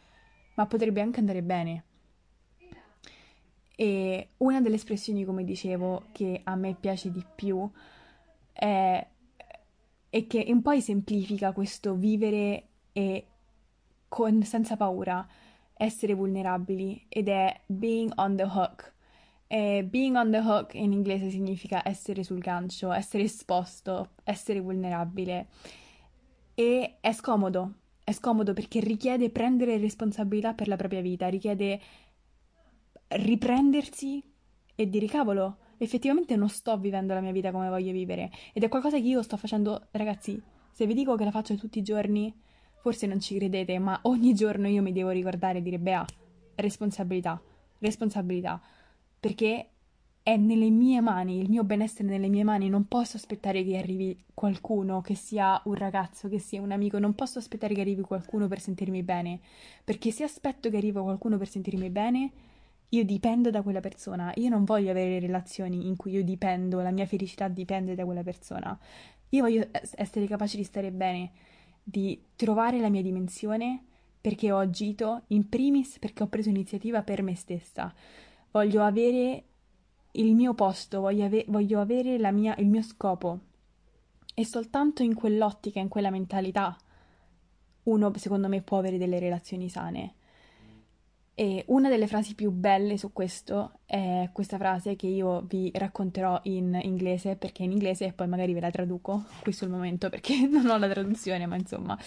ma 0.54 0.66
potrebbe 0.66 1.02
anche 1.02 1.20
andare 1.20 1.42
bene. 1.42 1.84
E 3.76 4.28
una 4.38 4.62
delle 4.62 4.76
espressioni, 4.76 5.24
come 5.24 5.44
dicevo, 5.44 6.04
che 6.12 6.40
a 6.42 6.54
me 6.54 6.74
piace 6.74 7.10
di 7.10 7.22
più 7.34 7.68
è, 8.50 9.06
è 10.08 10.26
che 10.26 10.44
un 10.48 10.62
po' 10.62 10.70
esemplifica 10.70 11.52
questo 11.52 11.94
vivere 11.94 12.68
e 12.92 13.26
con, 14.08 14.42
senza 14.42 14.76
paura 14.76 15.26
essere 15.74 16.14
vulnerabili 16.14 17.06
ed 17.08 17.28
è 17.28 17.60
being 17.66 18.12
on 18.16 18.36
the 18.36 18.44
hook. 18.44 18.92
E 19.46 19.84
being 19.84 20.16
on 20.16 20.30
the 20.30 20.38
hook 20.38 20.74
in 20.74 20.92
inglese 20.92 21.30
significa 21.30 21.86
essere 21.86 22.22
sul 22.22 22.38
gancio, 22.38 22.92
essere 22.92 23.24
esposto, 23.24 24.10
essere 24.24 24.60
vulnerabile. 24.60 25.48
E 26.54 26.96
è 27.00 27.12
scomodo, 27.12 27.74
è 28.02 28.12
scomodo 28.12 28.52
perché 28.52 28.80
richiede 28.80 29.30
prendere 29.30 29.78
responsabilità 29.78 30.54
per 30.54 30.68
la 30.68 30.76
propria 30.76 31.00
vita, 31.00 31.28
richiede 31.28 31.80
riprendersi 33.08 34.22
e 34.74 34.88
dire 34.88 35.06
cavolo, 35.06 35.58
effettivamente 35.78 36.36
non 36.36 36.48
sto 36.48 36.76
vivendo 36.78 37.14
la 37.14 37.20
mia 37.20 37.32
vita 37.32 37.50
come 37.50 37.68
voglio 37.68 37.92
vivere 37.92 38.30
ed 38.52 38.62
è 38.64 38.68
qualcosa 38.68 38.98
che 38.98 39.06
io 39.06 39.22
sto 39.22 39.36
facendo, 39.36 39.88
ragazzi, 39.92 40.40
se 40.70 40.86
vi 40.86 40.94
dico 40.94 41.14
che 41.16 41.24
la 41.24 41.30
faccio 41.30 41.54
tutti 41.54 41.78
i 41.78 41.82
giorni, 41.82 42.32
Forse 42.84 43.06
non 43.06 43.18
ci 43.18 43.36
credete, 43.36 43.78
ma 43.78 43.98
ogni 44.02 44.34
giorno 44.34 44.68
io 44.68 44.82
mi 44.82 44.92
devo 44.92 45.08
ricordare 45.08 45.56
e 45.56 45.62
dire, 45.62 45.78
Bea, 45.78 46.04
responsabilità, 46.56 47.40
responsabilità, 47.78 48.60
perché 49.18 49.70
è 50.22 50.36
nelle 50.36 50.68
mie 50.68 51.00
mani, 51.00 51.40
il 51.40 51.48
mio 51.48 51.64
benessere 51.64 52.08
è 52.08 52.10
nelle 52.10 52.28
mie 52.28 52.44
mani, 52.44 52.68
non 52.68 52.86
posso 52.86 53.16
aspettare 53.16 53.64
che 53.64 53.78
arrivi 53.78 54.22
qualcuno, 54.34 55.00
che 55.00 55.14
sia 55.14 55.58
un 55.64 55.72
ragazzo, 55.76 56.28
che 56.28 56.38
sia 56.38 56.60
un 56.60 56.72
amico, 56.72 56.98
non 56.98 57.14
posso 57.14 57.38
aspettare 57.38 57.72
che 57.72 57.80
arrivi 57.80 58.02
qualcuno 58.02 58.48
per 58.48 58.60
sentirmi 58.60 59.02
bene, 59.02 59.40
perché 59.82 60.10
se 60.10 60.22
aspetto 60.22 60.68
che 60.68 60.76
arrivi 60.76 61.00
qualcuno 61.00 61.38
per 61.38 61.48
sentirmi 61.48 61.88
bene, 61.88 62.32
io 62.90 63.02
dipendo 63.02 63.48
da 63.48 63.62
quella 63.62 63.80
persona, 63.80 64.30
io 64.34 64.50
non 64.50 64.64
voglio 64.64 64.90
avere 64.90 65.20
relazioni 65.20 65.86
in 65.86 65.96
cui 65.96 66.12
io 66.12 66.22
dipendo, 66.22 66.82
la 66.82 66.90
mia 66.90 67.06
felicità 67.06 67.48
dipende 67.48 67.94
da 67.94 68.04
quella 68.04 68.22
persona, 68.22 68.78
io 69.30 69.42
voglio 69.42 69.68
essere 69.94 70.26
capace 70.26 70.58
di 70.58 70.64
stare 70.64 70.92
bene 70.92 71.30
di 71.84 72.18
trovare 72.34 72.80
la 72.80 72.88
mia 72.88 73.02
dimensione 73.02 73.84
perché 74.20 74.50
ho 74.50 74.58
agito 74.58 75.24
in 75.28 75.48
primis 75.50 75.98
perché 75.98 76.22
ho 76.22 76.28
preso 76.28 76.48
iniziativa 76.48 77.02
per 77.02 77.22
me 77.22 77.34
stessa. 77.36 77.92
Voglio 78.50 78.82
avere 78.82 79.44
il 80.12 80.34
mio 80.34 80.54
posto, 80.54 81.00
voglio, 81.00 81.26
ave- 81.26 81.44
voglio 81.48 81.80
avere 81.80 82.18
mia, 82.32 82.56
il 82.56 82.68
mio 82.68 82.82
scopo. 82.82 83.38
E 84.34 84.44
soltanto 84.46 85.02
in 85.02 85.14
quell'ottica, 85.14 85.78
in 85.78 85.88
quella 85.88 86.10
mentalità, 86.10 86.76
uno 87.84 88.12
secondo 88.16 88.48
me 88.48 88.62
può 88.62 88.78
avere 88.78 88.96
delle 88.96 89.18
relazioni 89.18 89.68
sane. 89.68 90.14
E 91.36 91.64
una 91.66 91.88
delle 91.88 92.06
frasi 92.06 92.36
più 92.36 92.52
belle 92.52 92.96
su 92.96 93.12
questo 93.12 93.80
è 93.86 94.30
questa 94.32 94.56
frase 94.56 94.94
che 94.94 95.08
io 95.08 95.40
vi 95.42 95.72
racconterò 95.74 96.38
in 96.44 96.78
inglese, 96.80 97.34
perché 97.34 97.64
in 97.64 97.72
inglese 97.72 98.06
e 98.06 98.12
poi 98.12 98.28
magari 98.28 98.52
ve 98.54 98.60
la 98.60 98.70
traduco 98.70 99.24
qui 99.42 99.52
sul 99.52 99.68
momento 99.68 100.08
perché 100.08 100.46
non 100.46 100.68
ho 100.68 100.78
la 100.78 100.88
traduzione, 100.88 101.46
ma 101.46 101.56
insomma. 101.56 101.98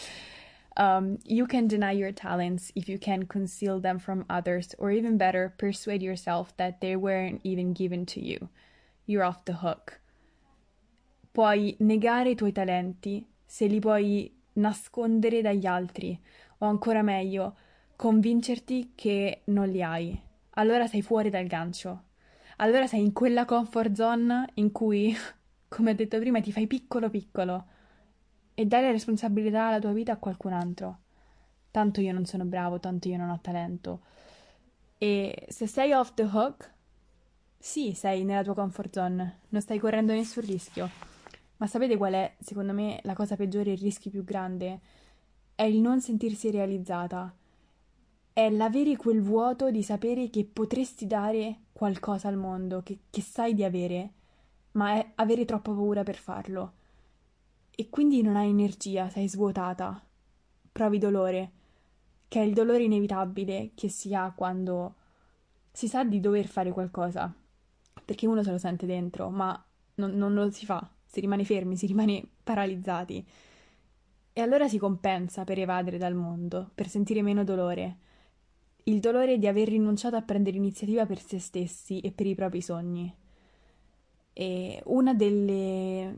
Um, 0.78 1.18
you 1.26 1.46
can 1.46 1.68
deny 1.68 1.92
your 1.92 2.14
talents 2.14 2.72
if 2.76 2.88
you 2.88 2.98
can 3.00 3.26
conceal 3.26 3.82
them 3.82 3.98
from 3.98 4.24
others, 4.30 4.76
or 4.78 4.92
even 4.92 5.18
better, 5.18 5.54
persuade 5.58 6.02
yourself 6.02 6.56
that 6.56 6.80
they 6.80 6.96
weren't 6.96 7.42
even 7.44 7.74
given 7.74 8.06
to 8.06 8.22
you. 8.22 8.48
You're 9.06 9.26
off 9.26 9.44
the 9.44 9.56
hook. 9.62 10.00
Puoi 11.34 11.76
negare 11.80 12.30
i 12.30 12.36
tuoi 12.36 12.54
talenti 12.54 13.26
se 13.46 13.66
li 13.66 13.80
puoi 13.80 14.32
nascondere 14.54 15.42
dagli 15.42 15.66
altri, 15.66 16.18
o 16.60 16.66
ancora 16.68 17.02
meglio, 17.02 17.56
convincerti 17.98 18.92
che 18.94 19.42
non 19.46 19.68
li 19.68 19.82
hai. 19.82 20.18
Allora 20.51 20.86
sei 20.86 21.01
fuori 21.01 21.32
dal 21.32 21.48
gancio. 21.48 22.04
Allora 22.58 22.86
sei 22.86 23.01
in 23.01 23.12
quella 23.12 23.44
comfort 23.44 23.92
zone 23.94 24.50
in 24.54 24.72
cui, 24.72 25.16
come 25.68 25.92
ho 25.92 25.96
detto 25.96 26.20
prima, 26.20 26.39
ti 26.39 26.51
fai 26.51 26.68
piccolo 26.68 27.10
piccolo 27.10 27.66
e 28.54 28.66
dai 28.66 28.84
la 28.84 28.92
responsabilità 28.92 29.66
della 29.66 29.80
tua 29.80 29.94
vita 29.94 30.13
a 30.13 30.18
qualcun 30.18 30.54
altro. 30.54 31.00
Tanto 31.72 32.00
io 32.00 32.13
non 32.13 32.25
sono 32.25 32.46
bravo, 32.46 32.80
tanto 32.80 33.08
io 33.08 33.18
non 33.18 33.30
ho 33.30 33.39
talento. 33.42 34.01
E 35.00 35.46
se 35.50 35.66
sei 35.66 35.92
off 35.92 36.13
the 36.13 36.24
hook, 36.24 36.72
sì, 37.58 37.94
sei 37.94 38.24
nella 38.24 38.44
tua 38.44 38.54
comfort 38.54 38.94
zone, 38.94 39.39
non 39.50 39.62
stai 39.62 39.80
correndo 39.80 40.13
nessun 40.13 40.46
rischio. 40.46 40.89
Ma 41.58 41.66
sapete 41.66 41.98
qual 41.98 42.13
è, 42.13 42.36
secondo 42.39 42.74
me, 42.74 43.00
la 43.04 43.16
cosa 43.16 43.36
peggiore, 43.36 43.72
il 43.72 43.80
rischio 43.80 44.12
più 44.12 44.24
grande? 44.24 44.80
È 45.56 45.63
il 45.63 45.80
non 45.80 46.00
sentirsi 46.00 46.51
realizzata 46.51 47.34
è 48.38 48.51
l'avere 48.51 48.98
quel 48.98 49.20
vuoto 49.20 49.72
di 49.72 49.82
sapere 49.82 50.29
che 50.29 50.46
potresti 50.46 51.08
dare 51.08 51.62
qualcosa 51.72 52.27
al 52.27 52.38
mondo, 52.38 52.84
che, 52.84 53.00
che 53.10 53.22
sai 53.24 53.56
di 53.56 53.63
avere, 53.63 54.12
ma 54.74 54.94
è 54.94 55.13
avere 55.15 55.44
troppa 55.44 55.72
paura 55.72 56.03
per 56.03 56.17
farlo. 56.17 56.74
E 57.75 57.89
quindi 57.89 58.22
non 58.22 58.36
hai 58.36 58.50
energia, 58.50 59.10
sei 59.10 59.27
svuotata, 59.27 60.00
provi 60.72 61.00
dolore, 61.00 61.51
che 62.27 62.39
è 62.39 62.44
il 62.44 62.53
dolore 62.53 62.84
inevitabile 62.84 63.72
che 63.74 63.89
si 63.89 64.13
ha 64.13 64.32
quando 64.36 64.94
si 65.72 65.88
sa 65.88 66.03
di 66.03 66.20
dover 66.20 66.46
fare 66.46 66.72
qualcosa, 66.72 67.34
perché 68.06 68.27
uno 68.27 68.44
se 68.44 68.51
lo 68.51 68.60
sente 68.60 68.86
dentro, 68.86 69.32
ma 69.32 69.65
non, 69.96 70.12
non 70.12 70.36
lo 70.36 70.51
si 70.51 70.67
fa, 70.67 70.88
si 71.08 71.22
rimane 71.22 71.44
fermi, 71.44 71.75
si 71.75 71.88
rimane 71.88 72.24
paralizzati. 72.44 73.27
E 74.32 74.41
allora 74.41 74.67
si 74.67 74.77
compensa 74.77 75.44
per 75.44 75.58
evadere 75.58 75.98
dal 75.98 76.13
mondo, 76.13 76.70
per 76.75 76.88
sentire 76.88 77.24
meno 77.24 77.44
dolore 77.44 78.06
il 78.88 79.00
dolore 79.00 79.38
di 79.38 79.48
aver 79.48 79.67
rinunciato 79.67 80.15
a 80.15 80.22
prendere 80.22 80.58
iniziativa 80.58 81.06
per 81.06 81.20
se 81.20 81.39
stessi 81.39 82.00
e 82.00 82.12
per 82.12 82.25
i 82.25 82.36
propri 82.36 82.62
sogni. 82.62 83.13
E 84.34 84.82
una 84.86 85.13
delle 85.13 86.15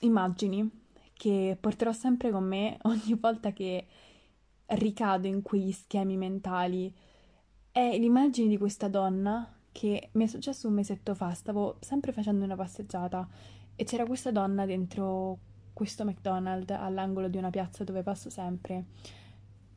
immagini 0.00 0.68
che 1.12 1.56
porterò 1.60 1.92
sempre 1.92 2.30
con 2.30 2.44
me 2.44 2.78
ogni 2.82 3.14
volta 3.20 3.52
che 3.52 3.86
ricado 4.66 5.26
in 5.26 5.42
quegli 5.42 5.72
schemi 5.72 6.16
mentali 6.16 6.92
è 7.72 7.98
l'immagine 7.98 8.48
di 8.48 8.56
questa 8.56 8.88
donna 8.88 9.52
che 9.72 10.10
mi 10.12 10.24
è 10.24 10.26
successo 10.26 10.68
un 10.68 10.74
mesetto 10.74 11.14
fa, 11.14 11.32
stavo 11.32 11.76
sempre 11.80 12.12
facendo 12.12 12.44
una 12.44 12.56
passeggiata 12.56 13.28
e 13.74 13.84
c'era 13.84 14.04
questa 14.04 14.30
donna 14.30 14.66
dentro 14.66 15.38
questo 15.72 16.04
McDonald's 16.04 16.72
all'angolo 16.72 17.28
di 17.28 17.38
una 17.38 17.50
piazza 17.50 17.84
dove 17.84 18.02
passo 18.02 18.30
sempre 18.30 18.86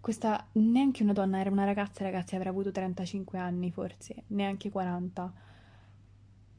questa 0.04 0.46
neanche 0.56 1.02
una 1.02 1.14
donna, 1.14 1.40
era 1.40 1.50
una 1.50 1.64
ragazza, 1.64 2.04
ragazzi, 2.04 2.36
avrà 2.36 2.50
avuto 2.50 2.74
35 2.74 3.40
anni 3.40 3.72
forse, 3.72 4.24
neanche 4.28 4.70
40. 4.70 5.34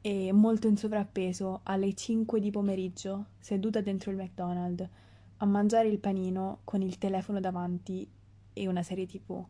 E 0.01 0.31
molto 0.31 0.67
in 0.67 0.75
sovrappeso, 0.75 1.59
alle 1.61 1.93
5 1.93 2.39
di 2.39 2.49
pomeriggio, 2.49 3.25
seduta 3.37 3.81
dentro 3.81 4.09
il 4.09 4.17
McDonald's, 4.17 4.89
a 5.37 5.45
mangiare 5.45 5.89
il 5.89 5.99
panino 5.99 6.61
con 6.63 6.81
il 6.81 6.97
telefono 6.97 7.39
davanti 7.39 8.09
e 8.51 8.67
una 8.67 8.81
serie 8.81 9.05
tv. 9.05 9.45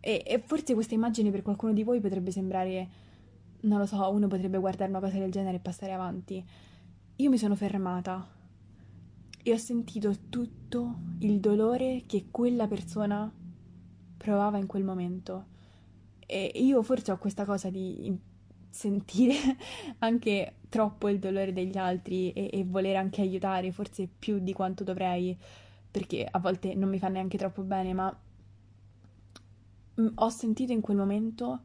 E, 0.00 0.24
e 0.26 0.38
forse 0.40 0.74
questa 0.74 0.94
immagine 0.94 1.30
per 1.30 1.42
qualcuno 1.42 1.72
di 1.72 1.84
voi 1.84 2.00
potrebbe 2.00 2.32
sembrare, 2.32 2.88
non 3.60 3.78
lo 3.78 3.86
so, 3.86 4.10
uno 4.10 4.26
potrebbe 4.26 4.58
guardare 4.58 4.90
una 4.90 4.98
cosa 4.98 5.18
del 5.18 5.30
genere 5.30 5.58
e 5.58 5.60
passare 5.60 5.92
avanti. 5.92 6.44
Io 7.14 7.30
mi 7.30 7.38
sono 7.38 7.54
fermata 7.54 8.38
e 9.42 9.52
ho 9.52 9.56
sentito 9.56 10.14
tutto 10.28 10.98
il 11.20 11.40
dolore 11.40 12.02
che 12.06 12.26
quella 12.30 12.66
persona 12.66 13.32
provava 14.16 14.58
in 14.58 14.66
quel 14.66 14.84
momento. 14.84 15.46
E 16.26 16.52
io 16.54 16.82
forse 16.82 17.10
ho 17.10 17.18
questa 17.18 17.44
cosa 17.44 17.70
di 17.70 18.16
sentire 18.68 19.34
anche 19.98 20.54
troppo 20.68 21.08
il 21.08 21.18
dolore 21.18 21.52
degli 21.52 21.76
altri 21.76 22.32
e, 22.32 22.50
e 22.52 22.64
voler 22.64 22.96
anche 22.96 23.22
aiutare, 23.22 23.72
forse 23.72 24.06
più 24.06 24.38
di 24.38 24.52
quanto 24.52 24.84
dovrei, 24.84 25.36
perché 25.90 26.26
a 26.30 26.38
volte 26.38 26.74
non 26.74 26.88
mi 26.88 26.98
fa 26.98 27.08
neanche 27.08 27.38
troppo 27.38 27.62
bene, 27.62 27.94
ma 27.94 28.16
mm, 30.00 30.08
ho 30.14 30.28
sentito 30.28 30.72
in 30.72 30.82
quel 30.82 30.98
momento, 30.98 31.60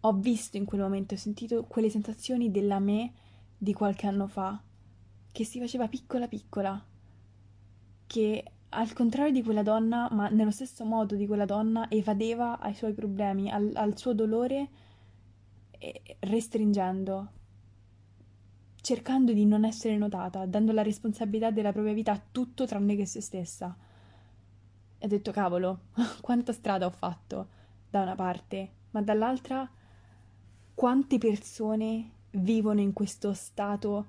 ho 0.00 0.12
visto 0.14 0.56
in 0.56 0.64
quel 0.64 0.80
momento, 0.80 1.14
ho 1.14 1.18
sentito 1.18 1.64
quelle 1.64 1.90
sensazioni 1.90 2.50
della 2.50 2.78
me 2.78 3.12
di 3.56 3.72
qualche 3.74 4.06
anno 4.06 4.26
fa, 4.26 4.60
che 5.30 5.44
si 5.44 5.60
faceva 5.60 5.86
piccola 5.86 6.26
piccola 6.26 6.84
che 8.06 8.44
al 8.70 8.92
contrario 8.92 9.32
di 9.32 9.42
quella 9.42 9.62
donna, 9.62 10.08
ma 10.10 10.28
nello 10.28 10.50
stesso 10.50 10.84
modo 10.84 11.14
di 11.14 11.26
quella 11.26 11.44
donna, 11.44 11.88
evadeva 11.88 12.58
ai 12.58 12.74
suoi 12.74 12.92
problemi, 12.92 13.50
al, 13.50 13.70
al 13.74 13.96
suo 13.96 14.12
dolore, 14.14 14.68
restringendo, 16.20 17.28
cercando 18.80 19.32
di 19.32 19.44
non 19.44 19.64
essere 19.64 19.96
notata, 19.96 20.46
dando 20.46 20.72
la 20.72 20.82
responsabilità 20.82 21.50
della 21.50 21.72
propria 21.72 21.94
vita 21.94 22.12
a 22.12 22.22
tutto 22.32 22.66
tranne 22.66 22.96
che 22.96 23.06
se 23.06 23.20
stessa. 23.20 23.76
E 24.98 25.06
ho 25.06 25.08
detto, 25.08 25.30
cavolo, 25.32 25.80
quanta 26.20 26.52
strada 26.52 26.86
ho 26.86 26.90
fatto 26.90 27.48
da 27.90 28.02
una 28.02 28.14
parte, 28.14 28.70
ma 28.90 29.02
dall'altra 29.02 29.68
quante 30.74 31.18
persone 31.18 32.10
vivono 32.30 32.80
in 32.80 32.92
questo 32.92 33.32
stato 33.32 34.06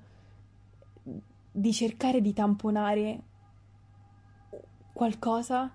di 1.52 1.72
cercare 1.72 2.22
di 2.22 2.34
tamponare 2.34 3.24
qualcosa 4.96 5.70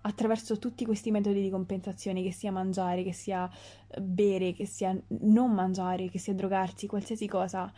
attraverso 0.00 0.58
tutti 0.58 0.86
questi 0.86 1.10
metodi 1.10 1.42
di 1.42 1.50
compensazione, 1.50 2.22
che 2.22 2.32
sia 2.32 2.50
mangiare, 2.50 3.02
che 3.02 3.12
sia 3.12 3.48
eh, 3.88 4.00
bere, 4.00 4.52
che 4.54 4.64
sia 4.64 4.98
non 5.20 5.52
mangiare, 5.52 6.08
che 6.08 6.18
sia 6.18 6.32
drogarsi, 6.32 6.86
qualsiasi 6.86 7.28
cosa. 7.28 7.70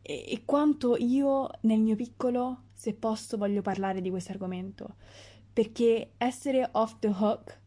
E, 0.00 0.24
e 0.26 0.42
quanto 0.46 0.96
io 0.96 1.50
nel 1.60 1.80
mio 1.80 1.96
piccolo, 1.96 2.62
se 2.72 2.94
posso, 2.94 3.36
voglio 3.36 3.60
parlare 3.60 4.00
di 4.00 4.08
questo 4.08 4.32
argomento. 4.32 4.94
Perché 5.52 6.12
essere 6.16 6.66
off 6.72 6.96
the 6.98 7.08
hook, 7.08 7.60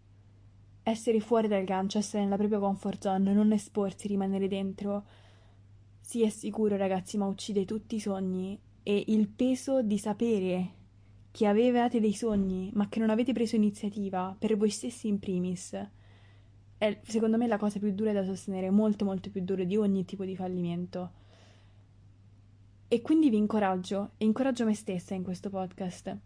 essere 0.81 1.19
fuori 1.19 1.47
dal 1.47 1.63
gancio, 1.63 1.99
essere 1.99 2.23
nella 2.23 2.37
propria 2.37 2.57
comfort 2.57 2.99
zone, 3.03 3.31
non 3.31 3.51
esporsi, 3.51 4.07
rimanere 4.07 4.47
dentro, 4.47 5.05
sì 6.01 6.23
è 6.23 6.29
sicuro 6.29 6.77
ragazzi, 6.77 7.15
ma 7.17 7.27
uccide 7.27 7.63
tutti 7.63 7.95
i 7.95 7.99
sogni 7.99 8.59
e 8.81 9.03
il 9.07 9.29
peso 9.29 9.83
di 9.83 9.99
sapere 9.99 10.81
che 11.33 11.47
avevate 11.47 11.99
dei 11.99 12.13
sogni 12.13 12.69
ma 12.75 12.87
che 12.87 12.99
non 12.99 13.09
avete 13.09 13.33
preso 13.33 13.55
iniziativa 13.55 14.35
per 14.37 14.55
voi 14.55 14.69
stessi 14.69 15.07
in 15.07 15.17
primis 15.17 15.75
è 16.83 16.99
secondo 17.03 17.37
me 17.37 17.47
la 17.47 17.57
cosa 17.57 17.79
più 17.79 17.93
dura 17.93 18.11
da 18.11 18.25
sostenere, 18.25 18.69
molto 18.69 19.05
molto 19.05 19.29
più 19.29 19.41
dura 19.41 19.63
di 19.63 19.77
ogni 19.77 20.03
tipo 20.03 20.25
di 20.25 20.35
fallimento. 20.35 21.11
E 22.89 23.01
quindi 23.01 23.29
vi 23.29 23.37
incoraggio, 23.37 24.11
e 24.17 24.25
incoraggio 24.25 24.65
me 24.65 24.75
stessa 24.75 25.13
in 25.13 25.23
questo 25.23 25.49
podcast, 25.49 26.17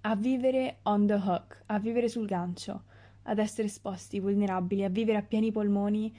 a 0.00 0.16
vivere 0.16 0.78
on 0.82 1.06
the 1.06 1.14
hook, 1.14 1.62
a 1.66 1.78
vivere 1.78 2.08
sul 2.08 2.26
gancio, 2.26 2.82
ad 3.22 3.38
essere 3.38 3.68
esposti, 3.68 4.18
vulnerabili, 4.18 4.82
a 4.82 4.88
vivere 4.88 5.18
a 5.18 5.22
pieni 5.22 5.52
polmoni 5.52 6.12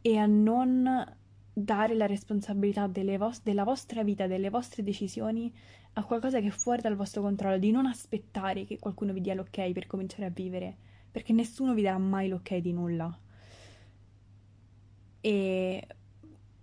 e 0.00 0.16
a 0.16 0.26
non 0.26 1.16
dare 1.52 1.94
la 1.94 2.06
responsabilità 2.06 2.88
vos- 3.18 3.42
della 3.42 3.64
vostra 3.64 4.04
vita, 4.04 4.28
delle 4.28 4.48
vostre 4.48 4.84
decisioni 4.84 5.52
a 6.00 6.04
qualcosa 6.04 6.40
che 6.40 6.48
è 6.48 6.50
fuori 6.50 6.82
dal 6.82 6.96
vostro 6.96 7.22
controllo, 7.22 7.58
di 7.58 7.70
non 7.70 7.86
aspettare 7.86 8.64
che 8.64 8.78
qualcuno 8.78 9.12
vi 9.12 9.20
dia 9.20 9.34
l'ok 9.34 9.70
per 9.72 9.86
cominciare 9.86 10.26
a 10.26 10.30
vivere, 10.30 10.76
perché 11.10 11.32
nessuno 11.32 11.74
vi 11.74 11.82
darà 11.82 11.98
mai 11.98 12.28
l'ok 12.28 12.56
di 12.56 12.72
nulla. 12.72 13.18
E 15.20 15.86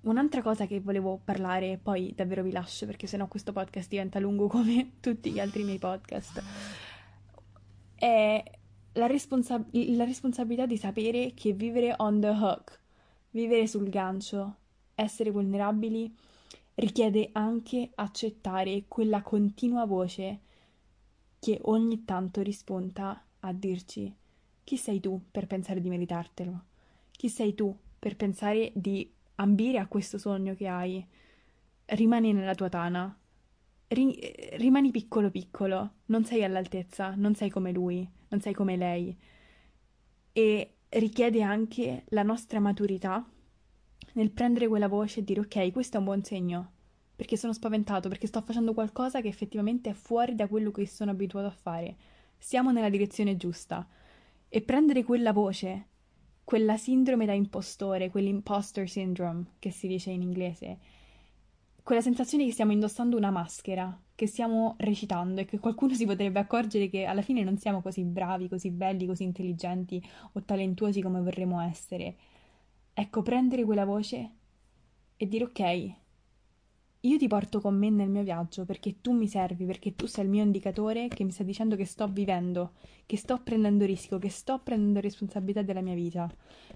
un'altra 0.02 0.42
cosa 0.42 0.66
che 0.66 0.80
volevo 0.80 1.20
parlare, 1.24 1.80
poi 1.82 2.14
davvero 2.16 2.44
vi 2.44 2.52
lascio 2.52 2.86
perché 2.86 3.08
sennò 3.08 3.28
questo 3.28 3.54
podcast 3.54 3.90
diventa 3.90 4.20
lungo 4.20 4.48
come 4.50 4.94
tutti 5.00 5.32
gli 5.32 5.40
altri 5.40 5.64
miei 5.64 5.80
podcast, 5.80 6.44
è 7.96 8.44
la, 8.94 9.08
responsa- 9.08 9.66
la 9.72 10.04
responsabilità 10.04 10.66
di 10.66 10.78
sapere 10.78 11.34
che 11.34 11.54
vivere 11.54 11.94
on 11.98 12.20
the 12.20 12.30
hook, 12.30 12.80
vivere 13.32 13.68
sul 13.68 13.90
gancio, 13.90 14.58
essere 14.96 15.30
vulnerabili 15.30 16.14
richiede 16.78 17.30
anche 17.32 17.92
accettare 17.96 18.86
quella 18.88 19.22
continua 19.22 19.86
voce 19.86 20.42
che 21.40 21.60
ogni 21.64 22.06
tanto 22.06 22.42
rispunta 22.42 23.24
a 23.40 23.54
dirci 23.54 24.14
chi 24.64 24.78
sei 24.78 25.00
tu 25.00 25.20
per 25.32 25.48
pensare 25.48 25.82
di 25.82 25.90
meritartelo? 25.90 26.64
Chi 27.12 27.30
sei 27.30 27.56
tu 27.56 27.76
per 27.98 28.16
pensare 28.16 28.72
di 28.76 29.10
ambire 29.36 29.80
a 29.80 29.88
questo 29.88 30.18
sogno 30.18 30.56
che 30.56 30.68
hai? 30.68 31.06
Rimani 31.86 32.34
nella 32.34 32.54
tua 32.54 32.70
tana. 32.70 33.18
Ri- 33.88 34.20
rimani 34.58 34.92
piccolo 34.92 35.32
piccolo, 35.32 35.94
non 36.08 36.26
sei 36.26 36.44
all'altezza, 36.44 37.16
non 37.16 37.34
sei 37.34 37.50
come 37.50 37.72
lui, 37.72 38.08
non 38.28 38.42
sei 38.42 38.54
come 38.54 38.76
lei. 38.76 39.18
E 40.34 40.74
richiede 40.90 41.42
anche 41.42 42.04
la 42.10 42.24
nostra 42.24 42.60
maturità 42.60 43.26
nel 44.18 44.32
prendere 44.32 44.68
quella 44.68 44.88
voce 44.88 45.20
e 45.20 45.24
dire 45.24 45.42
ok, 45.42 45.72
questo 45.72 45.98
è 45.98 46.00
un 46.00 46.06
buon 46.06 46.24
segno, 46.24 46.72
perché 47.16 47.38
sono 47.38 47.54
spaventato, 47.54 48.10
perché 48.10 48.26
sto 48.26 48.42
facendo 48.42 48.74
qualcosa 48.74 49.22
che 49.22 49.28
effettivamente 49.28 49.92
è 49.92 49.94
fuori 49.94 50.34
da 50.34 50.48
quello 50.48 50.72
che 50.72 50.88
sono 50.88 51.12
abituato 51.12 51.48
a 51.48 51.52
fare. 51.52 51.96
Siamo 52.38 52.72
nella 52.72 52.90
direzione 52.90 53.38
giusta. 53.38 53.88
E 54.50 54.62
prendere 54.62 55.04
quella 55.04 55.34
voce, 55.34 55.88
quella 56.44 56.78
sindrome 56.78 57.26
da 57.26 57.34
impostore, 57.34 58.10
quell'imposter 58.10 58.90
syndrome 58.90 59.46
che 59.60 59.72
si 59.72 59.88
dice 59.88 60.10
in 60.10 60.22
inglese, 60.22 60.78
quella 61.84 62.02
sensazione 62.02 62.46
che 62.46 62.52
stiamo 62.54 62.72
indossando 62.72 63.18
una 63.18 63.30
maschera, 63.30 63.96
che 64.16 64.26
stiamo 64.26 64.76
recitando 64.80 65.42
e 65.42 65.46
che 65.46 65.60
qualcuno 65.60 65.94
si 65.94 66.06
potrebbe 66.06 66.40
accorgere 66.40 66.90
che 66.90 67.06
alla 67.06 67.22
fine 67.22 67.44
non 67.44 67.58
siamo 67.58 67.82
così 67.82 68.04
bravi, 68.04 68.48
così 68.48 68.72
belli, 68.72 69.06
così 69.06 69.24
intelligenti 69.24 70.02
o 70.32 70.42
talentuosi 70.42 71.02
come 71.02 71.22
vorremmo 71.22 71.62
essere 71.62 72.16
Ecco, 73.00 73.22
prendere 73.22 73.64
quella 73.64 73.86
voce 73.86 74.32
e 75.18 75.28
dire 75.28 75.44
ok, 75.44 75.94
io 77.02 77.18
ti 77.20 77.28
porto 77.28 77.62
con 77.62 77.78
me 77.78 77.92
nel 77.92 78.10
mio 78.10 78.24
viaggio 78.24 78.66
perché 78.66 79.02
tu 79.02 79.12
mi 79.12 79.28
servi, 79.28 79.66
perché 79.66 79.94
tu 79.94 80.08
sei 80.08 80.24
il 80.24 80.32
mio 80.32 80.42
indicatore 80.42 81.08
che 81.08 81.24
mi 81.24 81.30
sta 81.30 81.44
dicendo 81.44 81.76
che 81.76 81.86
sto 81.86 82.08
vivendo, 82.08 82.72
che 83.06 83.16
sto 83.16 83.38
prendendo 83.38 83.86
rischio, 83.86 84.18
che 84.18 84.30
sto 84.30 84.58
prendendo 84.64 85.00
responsabilità 85.00 85.62
della 85.62 85.82
mia 85.82 85.94
vita. 85.94 86.28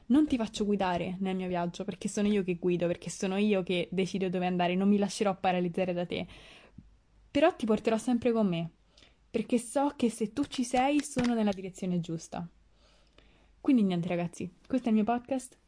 Non 0.07 0.27
ti 0.27 0.37
faccio 0.37 0.63
guidare 0.63 1.17
nel 1.21 1.35
mio 1.35 1.47
viaggio 1.47 1.85
perché 1.85 2.07
sono 2.07 2.27
io 2.27 2.43
che 2.43 2.57
guido, 2.57 2.85
perché 2.85 3.09
sono 3.09 3.37
io 3.37 3.63
che 3.63 3.89
decido 3.91 4.29
dove 4.29 4.45
andare, 4.45 4.75
non 4.75 4.89
mi 4.89 4.99
lascerò 4.99 5.35
paralizzare 5.35 5.91
da 5.91 6.05
te. 6.05 6.27
Però 7.31 7.51
ti 7.55 7.65
porterò 7.65 7.97
sempre 7.97 8.31
con 8.31 8.47
me, 8.47 8.69
perché 9.31 9.57
so 9.57 9.93
che 9.95 10.11
se 10.11 10.33
tu 10.33 10.43
ci 10.43 10.63
sei 10.63 11.01
sono 11.01 11.33
nella 11.33 11.51
direzione 11.51 11.99
giusta. 11.99 12.47
Quindi 13.59 13.81
niente 13.81 14.07
ragazzi, 14.07 14.47
questo 14.67 14.85
è 14.85 14.91
il 14.91 14.97
mio 14.97 15.03
podcast 15.03 15.60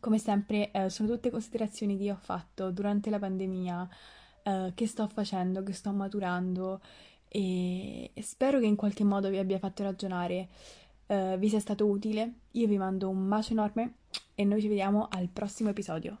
come 0.00 0.18
sempre 0.18 0.70
eh, 0.70 0.90
sono 0.90 1.08
tutte 1.08 1.30
considerazioni 1.30 1.96
che 1.96 2.04
io 2.04 2.14
ho 2.14 2.18
fatto 2.20 2.70
durante 2.70 3.10
la 3.10 3.18
pandemia, 3.18 3.88
eh, 4.42 4.72
che 4.74 4.86
sto 4.86 5.08
facendo, 5.08 5.62
che 5.62 5.72
sto 5.72 5.92
maturando 5.92 6.80
e 7.28 8.10
spero 8.22 8.58
che 8.60 8.66
in 8.66 8.76
qualche 8.76 9.04
modo 9.04 9.28
vi 9.28 9.38
abbia 9.38 9.58
fatto 9.58 9.82
ragionare, 9.82 10.48
eh, 11.06 11.36
vi 11.38 11.48
sia 11.48 11.60
stato 11.60 11.86
utile. 11.86 12.32
Io 12.52 12.66
vi 12.66 12.78
mando 12.78 13.08
un 13.08 13.28
bacio 13.28 13.52
enorme 13.52 13.94
e 14.34 14.44
noi 14.44 14.60
ci 14.60 14.68
vediamo 14.68 15.08
al 15.10 15.28
prossimo 15.28 15.70
episodio. 15.70 16.18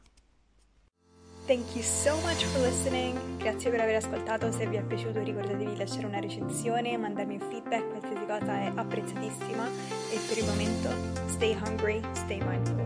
Thank 1.46 1.76
you 1.76 1.82
so 1.82 2.16
much 2.22 2.44
for 2.46 2.60
listening. 2.60 3.16
Grazie 3.38 3.70
per 3.70 3.80
aver 3.80 3.94
ascoltato. 3.96 4.50
Se 4.50 4.66
vi 4.66 4.76
è 4.76 4.82
piaciuto 4.82 5.22
ricordatevi 5.22 5.70
di 5.70 5.76
lasciare 5.76 6.06
una 6.06 6.18
recensione, 6.18 6.96
mandarmi 6.96 7.34
un 7.34 7.40
feedback, 7.48 7.88
qualsiasi 7.88 8.26
cosa 8.26 8.60
è 8.62 8.72
apprezzatissima. 8.74 9.66
E 10.10 10.18
per 10.26 10.38
il 10.38 10.44
momento, 10.44 10.88
stay 11.28 11.54
hungry, 11.54 12.02
stay 12.14 12.42
mindful. 12.42 12.85